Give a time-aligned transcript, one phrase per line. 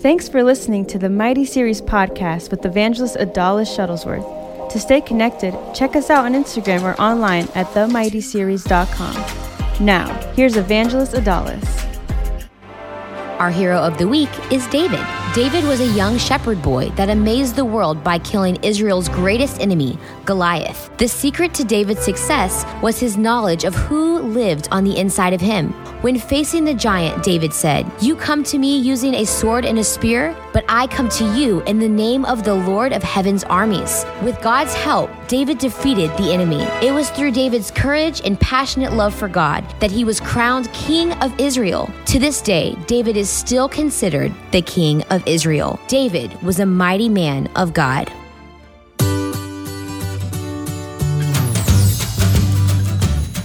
[0.00, 4.70] Thanks for listening to the Mighty Series podcast with evangelist Adalis Shuttlesworth.
[4.70, 9.84] To stay connected, check us out on Instagram or online at themightyseries.com.
[9.84, 11.77] Now, here's evangelist Adalis.
[13.38, 14.98] Our hero of the week is David.
[15.32, 19.96] David was a young shepherd boy that amazed the world by killing Israel's greatest enemy,
[20.24, 20.90] Goliath.
[20.98, 25.40] The secret to David's success was his knowledge of who lived on the inside of
[25.40, 25.72] him.
[26.02, 29.84] When facing the giant, David said, You come to me using a sword and a
[29.84, 34.04] spear, but I come to you in the name of the Lord of heaven's armies.
[34.22, 36.62] With God's help, David defeated the enemy.
[36.80, 41.12] It was through David's courage and passionate love for God that he was crowned king
[41.22, 41.90] of Israel.
[42.06, 45.78] To this day, David is still considered the king of Israel.
[45.86, 48.10] David was a mighty man of God.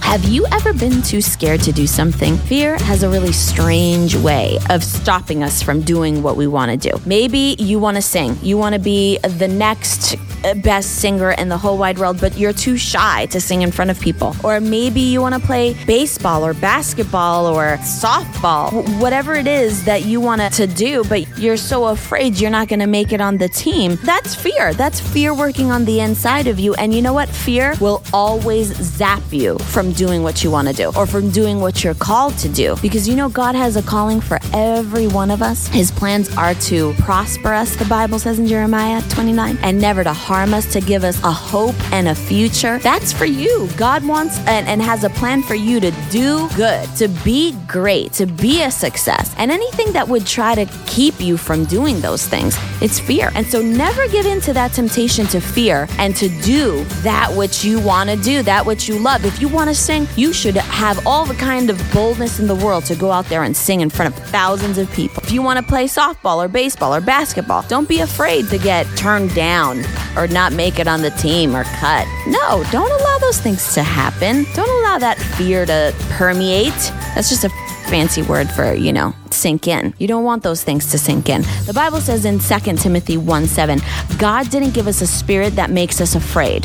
[0.00, 2.38] Have you ever been too scared to do something?
[2.38, 6.76] Fear has a really strange way of stopping us from doing what we want to
[6.90, 6.98] do.
[7.04, 11.48] Maybe you want to sing, you want to be the next Uh, best singer in
[11.48, 14.36] the whole wide world, but you're too shy to sing in front of people.
[14.44, 18.70] Or maybe you want to play baseball or basketball or softball,
[19.00, 22.80] whatever it is that you want to do, but you're so afraid you're not going
[22.80, 23.96] to make it on the team.
[24.02, 24.74] That's fear.
[24.74, 26.74] That's fear working on the inside of you.
[26.74, 27.30] And you know what?
[27.30, 31.58] Fear will always zap you from doing what you want to do or from doing
[31.58, 32.76] what you're called to do.
[32.82, 35.68] Because you know, God has a calling for every one of us.
[35.68, 40.12] His plans are to prosper us, the Bible says in Jeremiah 29, and never to
[40.12, 42.78] harm us, to give us a hope and a future.
[42.78, 43.68] That's for you.
[43.76, 48.12] God wants and, and has a plan for you to do good, to be great,
[48.14, 49.34] to be a success.
[49.38, 53.30] And anything that would try to keep you from doing those things, it's fear.
[53.34, 57.64] And so never give in to that temptation to fear and to do that which
[57.64, 59.24] you want to do, that which you love.
[59.24, 62.54] If you want to sing, you should have all the kind of boldness in the
[62.54, 65.22] world to go out there and sing in front of thousands of people.
[65.22, 68.84] If you want to play softball or baseball or basketball, don't be afraid to get
[68.96, 69.84] turned down
[70.16, 72.06] or not make it on the team or cut.
[72.26, 74.44] No, don't allow those things to happen.
[74.54, 76.72] Don't allow that fear to permeate.
[77.14, 77.50] That's just a
[77.88, 79.94] fancy word for, you know, sink in.
[79.98, 81.42] You don't want those things to sink in.
[81.66, 83.80] The Bible says in 2 Timothy 1 7,
[84.18, 86.64] God didn't give us a spirit that makes us afraid.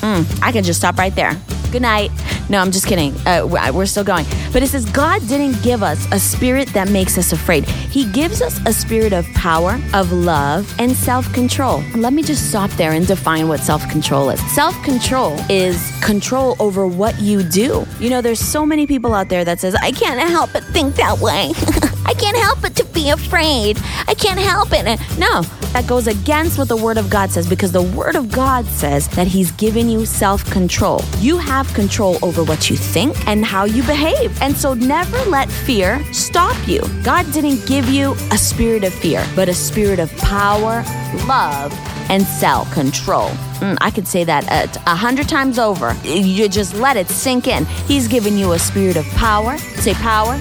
[0.00, 1.32] Mm, I can just stop right there.
[1.70, 2.10] Good night.
[2.50, 3.14] No, I'm just kidding.
[3.26, 4.24] Uh, we're still going.
[4.52, 7.66] But it says, God didn't give us a spirit that makes us afraid.
[7.66, 11.82] He gives us a spirit of power, of love, and self control.
[11.94, 14.40] Let me just stop there and define what self control is.
[14.54, 17.86] Self control is control over what you do.
[18.00, 20.96] You know, there's so many people out there that says, I can't help but think
[20.96, 21.52] that way.
[22.18, 23.78] Can't help but to be afraid.
[24.06, 24.84] I can't help it.
[25.18, 25.42] No,
[25.72, 29.06] that goes against what the Word of God says because the Word of God says
[29.08, 31.02] that He's given you self control.
[31.18, 34.40] You have control over what you think and how you behave.
[34.42, 36.80] And so never let fear stop you.
[37.02, 40.82] God didn't give you a spirit of fear, but a spirit of power,
[41.26, 41.72] love,
[42.10, 43.28] and self control.
[43.60, 45.94] Mm, I could say that a hundred times over.
[46.02, 47.64] You just let it sink in.
[47.86, 49.56] He's given you a spirit of power.
[49.58, 50.40] Say power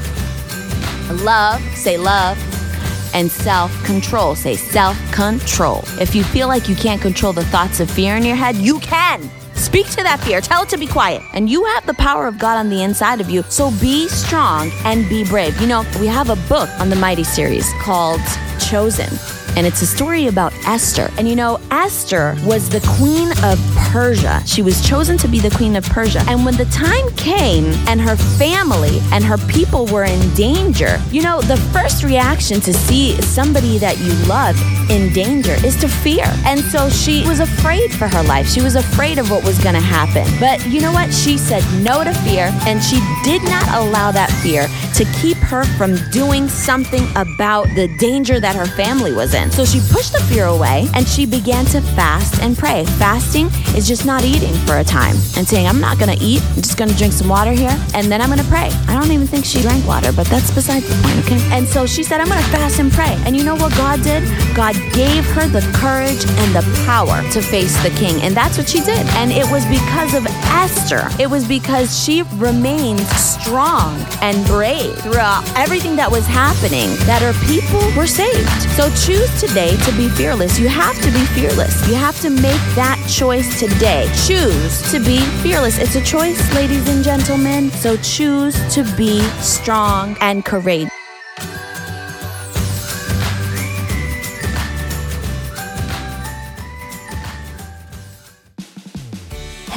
[1.11, 2.37] love, say love,
[3.13, 5.81] and self control, say self control.
[5.99, 8.79] If you feel like you can't control the thoughts of fear in your head, you
[8.79, 9.29] can.
[9.55, 10.39] Speak to that fear.
[10.39, 11.23] Tell it to be quiet.
[11.33, 13.43] And you have the power of God on the inside of you.
[13.49, 15.59] So be strong and be brave.
[15.59, 18.21] You know, we have a book on the Mighty series called
[18.59, 19.09] Chosen
[19.57, 21.09] and it's a story about Esther.
[21.17, 23.57] And you know, Esther was the queen of
[23.91, 24.43] Persia.
[24.45, 26.21] She was chosen to be the queen of Persia.
[26.27, 31.23] And when the time came and her family and her people were in danger, you
[31.23, 34.59] know, the first reaction to see somebody that you love
[34.91, 36.25] in danger is to fear.
[36.45, 38.47] And so she was afraid for her life.
[38.47, 40.27] She was afraid of what was going to happen.
[40.39, 41.13] But you know what?
[41.13, 45.63] She said no to fear, and she did not allow that fear to keep her
[45.77, 49.49] from doing something about the danger that her family was in.
[49.51, 52.85] So she pushed the fear away and she began to fast and pray.
[52.97, 56.41] Fasting is just not eating for a time and saying, I'm not going to eat.
[56.55, 58.69] I'm just going to drink some water here and then I'm going to pray.
[58.87, 61.55] I don't even think she drank water, but that's beside the point, okay?
[61.55, 63.15] And so she said, I'm going to fast and pray.
[63.25, 64.23] And you know what God did?
[64.55, 68.21] God gave her the courage and the power to face the king.
[68.21, 69.05] And that's what she did.
[69.17, 71.07] And it was because of Esther.
[71.21, 77.33] It was because she remained strong and brave throughout everything that was happening that her
[77.45, 78.49] people were saved.
[78.73, 80.46] So choose today to be fearless.
[80.55, 81.87] You have to be fearless.
[81.87, 84.09] You have to make that choice today.
[84.25, 85.77] Choose to be fearless.
[85.77, 87.69] It's a choice, ladies and gentlemen.
[87.71, 90.96] So choose to be strong and courageous.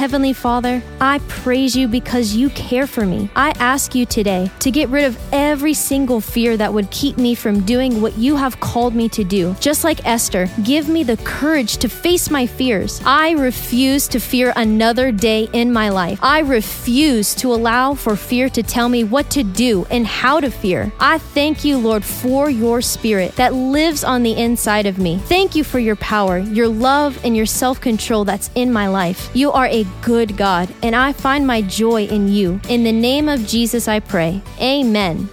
[0.01, 3.29] Heavenly Father, I praise you because you care for me.
[3.35, 7.35] I ask you today to get rid of every single fear that would keep me
[7.35, 9.53] from doing what you have called me to do.
[9.59, 12.99] Just like Esther, give me the courage to face my fears.
[13.05, 16.17] I refuse to fear another day in my life.
[16.23, 20.49] I refuse to allow for fear to tell me what to do and how to
[20.49, 20.91] fear.
[20.99, 25.19] I thank you, Lord, for your spirit that lives on the inside of me.
[25.19, 29.29] Thank you for your power, your love, and your self control that's in my life.
[29.35, 32.59] You are a good God, and I find my joy in you.
[32.69, 34.41] In the name of Jesus, I pray.
[34.59, 35.29] Amen.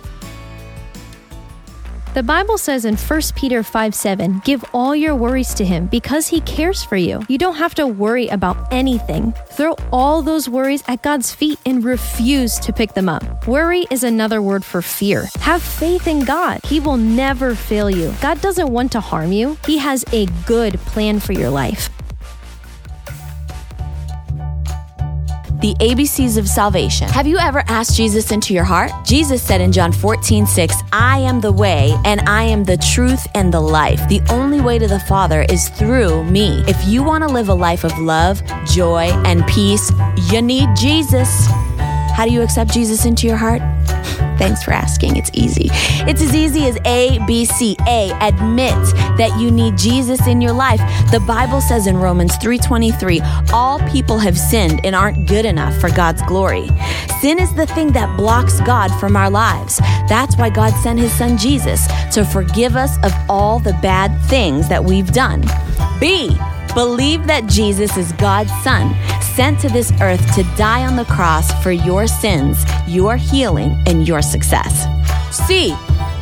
[2.15, 6.27] The Bible says in 1 Peter 5 7, give all your worries to him because
[6.27, 7.23] he cares for you.
[7.29, 9.35] You don't have to worry about anything.
[9.51, 13.47] Throw all those worries at God's feet and refuse to pick them up.
[13.47, 15.29] Worry is another word for fear.
[15.41, 16.61] Have faith in God.
[16.65, 18.13] He will never fail you.
[18.21, 21.89] God doesn't want to harm you, He has a good plan for your life.
[25.61, 27.09] The ABCs of salvation.
[27.09, 28.91] Have you ever asked Jesus into your heart?
[29.05, 33.27] Jesus said in John 14, 6, I am the way and I am the truth
[33.35, 34.09] and the life.
[34.09, 36.63] The only way to the Father is through me.
[36.69, 39.91] If you want to live a life of love, joy, and peace,
[40.31, 41.47] you need Jesus.
[42.17, 43.63] How do you accept Jesus into your heart?
[44.38, 45.17] Thanks for asking.
[45.17, 45.69] It's easy.
[46.06, 47.76] It's as easy as A, B, C.
[47.87, 48.75] A, admit
[49.19, 50.81] that you need Jesus in your life.
[51.11, 53.20] The Bible says in Romans 3:23,
[53.52, 56.70] all people have sinned and aren't good enough for God's glory.
[57.20, 59.79] Sin is the thing that blocks God from our lives.
[60.08, 64.69] That's why God sent his son Jesus to forgive us of all the bad things
[64.69, 65.43] that we've done.
[66.00, 66.38] B,
[66.75, 68.94] Believe that Jesus is God's Son,
[69.38, 74.08] sent to this earth to die on the cross for your sins, your healing, and
[74.08, 74.85] your success.
[75.31, 75.76] C.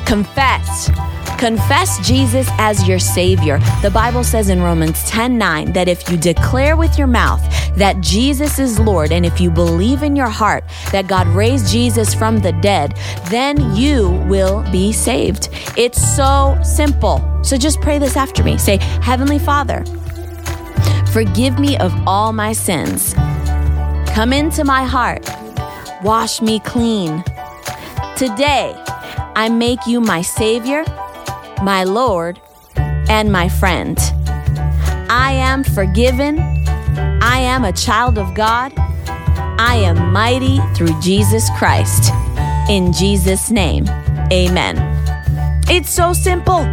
[0.05, 0.91] Confess.
[1.39, 3.59] Confess Jesus as your Savior.
[3.81, 7.41] The Bible says in Romans 10 9 that if you declare with your mouth
[7.77, 12.13] that Jesus is Lord, and if you believe in your heart that God raised Jesus
[12.13, 12.99] from the dead,
[13.31, 15.49] then you will be saved.
[15.79, 17.25] It's so simple.
[17.43, 18.59] So just pray this after me.
[18.59, 19.87] Say, Heavenly Father,
[21.17, 23.15] Forgive me of all my sins.
[24.13, 25.27] Come into my heart.
[26.03, 27.25] Wash me clean.
[28.19, 28.75] Today,
[29.35, 30.85] I make you my Savior,
[31.63, 32.39] my Lord,
[32.77, 33.97] and my friend.
[35.09, 36.39] I am forgiven.
[37.23, 38.75] I am a child of God.
[38.77, 42.13] I am mighty through Jesus Christ.
[42.69, 43.89] In Jesus' name,
[44.31, 44.77] amen.
[45.67, 46.67] It's so simple.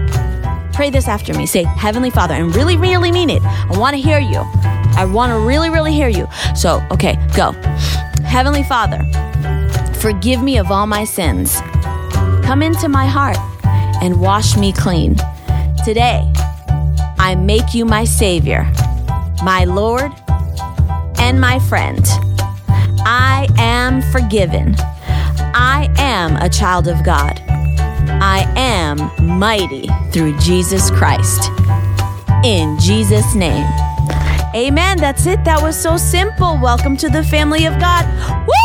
[0.73, 1.45] Pray this after me.
[1.45, 3.43] Say, Heavenly Father, and really, really mean it.
[3.43, 4.41] I want to hear you.
[4.95, 6.27] I want to really, really hear you.
[6.55, 7.51] So, okay, go.
[8.23, 8.99] Heavenly Father,
[9.99, 11.61] forgive me of all my sins.
[12.43, 13.37] Come into my heart
[14.01, 15.15] and wash me clean.
[15.85, 16.31] Today,
[17.19, 18.63] I make you my Savior,
[19.43, 20.11] my Lord,
[21.19, 22.03] and my friend.
[23.05, 24.75] I am forgiven.
[25.55, 27.42] I am a child of God.
[28.25, 31.51] I am mighty through Jesus Christ.
[32.45, 33.65] In Jesus' name.
[34.55, 34.97] Amen.
[34.97, 35.43] That's it.
[35.43, 36.57] That was so simple.
[36.61, 38.05] Welcome to the family of God.
[38.47, 38.62] Woo!